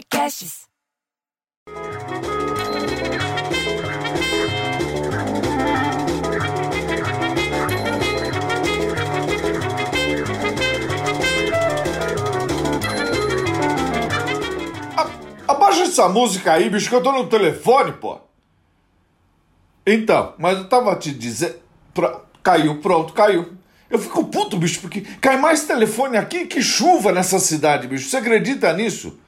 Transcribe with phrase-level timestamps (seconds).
[0.00, 0.60] Podcasts.
[15.46, 18.20] Abaixa essa música aí, bicho, que eu tô no telefone, pô.
[19.86, 21.56] Então, mas eu tava te dizendo.
[21.92, 22.22] Pra...
[22.42, 23.52] Caiu, pronto, caiu.
[23.90, 28.08] Eu fico puto, bicho, porque cai mais telefone aqui que chuva nessa cidade, bicho.
[28.08, 29.18] Você acredita nisso?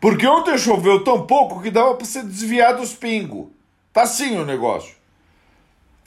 [0.00, 3.48] Porque ontem choveu tão pouco que dava pra você desviar dos pingos.
[3.92, 4.94] Tá assim o negócio.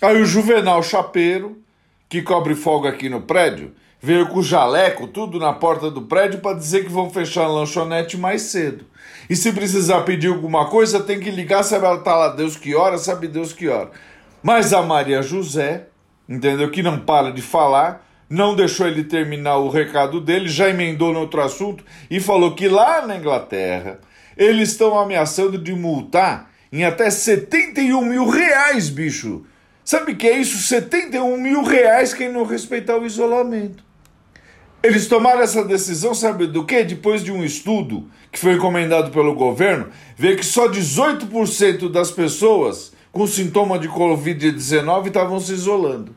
[0.01, 1.61] Aí o Juvenal Chapeiro,
[2.09, 6.39] que cobre folga aqui no prédio, veio com o jaleco, tudo na porta do prédio,
[6.39, 8.85] para dizer que vão fechar a lanchonete mais cedo.
[9.29, 12.75] E se precisar pedir alguma coisa, tem que ligar, sabe ela tá lá Deus que
[12.75, 13.91] hora, sabe Deus que hora.
[14.41, 15.87] Mas a Maria José,
[16.27, 16.69] entendeu?
[16.69, 21.19] Que não para de falar, não deixou ele terminar o recado dele, já emendou no
[21.19, 23.99] outro assunto e falou que lá na Inglaterra
[24.35, 29.45] eles estão ameaçando de multar em até 71 mil reais, bicho.
[29.85, 30.57] Sabe o que é isso?
[30.57, 33.83] 71 mil reais quem não respeitar o isolamento.
[34.81, 36.83] Eles tomaram essa decisão, sabe do que?
[36.83, 42.91] Depois de um estudo que foi encomendado pelo governo, vê que só 18% das pessoas
[43.11, 46.15] com sintoma de Covid-19 estavam se isolando.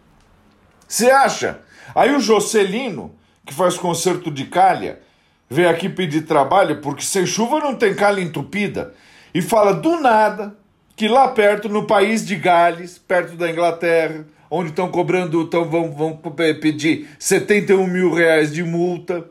[0.88, 1.60] Você acha?
[1.94, 5.00] Aí o Jocelino, que faz concerto de calha,
[5.48, 8.94] veio aqui pedir trabalho porque sem chuva não tem calha entupida.
[9.34, 10.56] E fala do nada
[10.96, 15.92] que lá perto, no país de Gales, perto da Inglaterra, onde estão cobrando, então vão,
[15.92, 16.16] vão
[16.58, 19.26] pedir 71 mil reais de multa.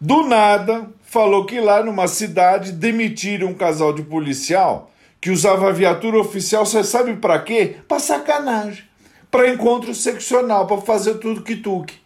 [0.00, 6.18] Do nada, falou que lá numa cidade demitiram um casal de policial que usava viatura
[6.18, 7.76] oficial, você sabe para quê?
[7.86, 8.84] Para sacanagem,
[9.30, 11.98] para encontro seccional, para fazer tudo que tuque.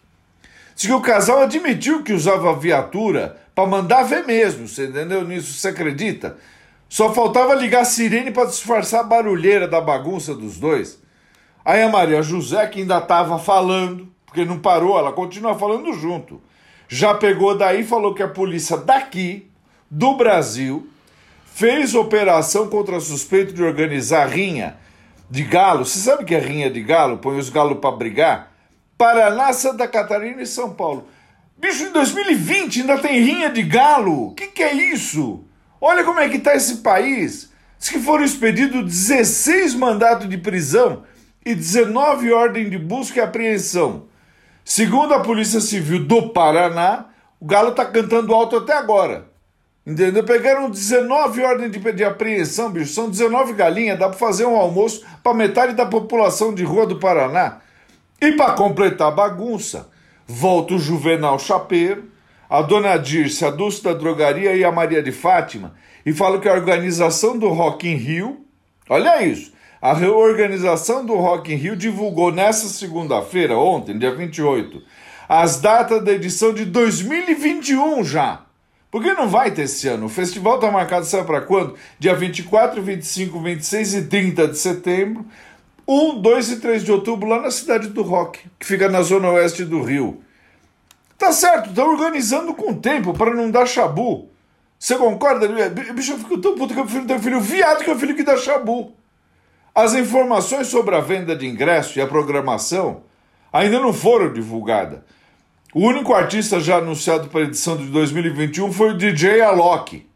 [0.75, 5.53] Diz que o casal admitiu que usava viatura para mandar ver mesmo, você entendeu nisso?
[5.53, 6.37] Você acredita?
[6.89, 10.99] Só faltava ligar a sirene para disfarçar a barulheira da bagunça dos dois.
[11.63, 16.41] Aí a Maria José, que ainda estava falando, porque não parou, ela continua falando junto.
[16.87, 19.49] Já pegou daí e falou que a polícia daqui,
[19.89, 20.87] do Brasil,
[21.45, 24.77] fez operação contra suspeito de organizar rinha
[25.29, 25.85] de galo.
[25.85, 27.17] Você sabe que é rinha de galo?
[27.17, 28.51] Põe os galos para brigar?
[28.97, 31.07] Paraná, Santa Catarina e São Paulo.
[31.57, 34.27] Bicho, em 2020 ainda tem rinha de galo.
[34.27, 35.43] O que, que é isso?
[35.79, 37.51] Olha como é que está esse país.
[37.77, 41.03] Diz que foram expedidos 16 mandatos de prisão
[41.45, 44.07] e 19 ordens de busca e apreensão.
[44.63, 47.05] Segundo a Polícia Civil do Paraná,
[47.39, 49.29] o galo está cantando alto até agora.
[49.85, 50.23] Entendeu?
[50.23, 52.91] Pegaram 19 ordens de, de apreensão, bicho.
[52.91, 56.97] São 19 galinhas, dá para fazer um almoço para metade da população de rua do
[56.97, 57.59] Paraná.
[58.19, 59.89] E para completar a bagunça,
[60.25, 62.05] volta o Juvenal Chapeiro,
[62.49, 66.49] a dona Dirce, a Dulce da Drogaria e a Maria de Fátima, e fala que
[66.49, 68.45] a organização do Rock in Rio,
[68.89, 74.81] olha isso, a reorganização do Rock in Rio divulgou nessa segunda-feira, ontem, dia 28,
[75.27, 78.44] as datas da edição de 2021 já.
[78.95, 80.05] Porque não vai ter esse ano.
[80.05, 81.75] O festival está marcado, sabe para quando?
[81.99, 85.25] Dia 24, 25, 26 e 30 de setembro.
[85.85, 89.31] 1, 2 e 3 de outubro, lá na cidade do Rock, que fica na zona
[89.31, 90.23] oeste do Rio.
[91.17, 94.29] Tá certo, estão organizando com tempo para não dar chabu.
[94.79, 95.45] Você concorda?
[95.93, 98.23] Bicho, eu fico tão puto que eu prefiro ter filho viado que eu filho que
[98.23, 98.93] dá chabu.
[99.75, 103.03] As informações sobre a venda de ingresso e a programação
[103.51, 104.99] ainda não foram divulgadas.
[105.75, 110.07] O único artista já anunciado para a edição de 2021 foi o DJ Alok.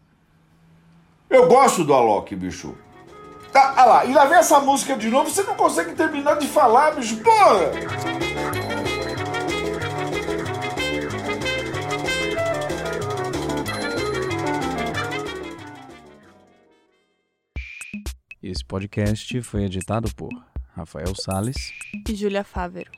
[1.29, 2.77] Eu gosto do Alok, bicho.
[3.53, 6.47] Ah, ah lá, e lá vem essa música de novo, você não consegue terminar de
[6.47, 7.17] falar, bicho.
[7.17, 7.71] Porra!
[18.41, 20.29] Esse podcast foi editado por
[20.73, 21.73] Rafael Sales
[22.07, 22.89] e Júlia Fávero.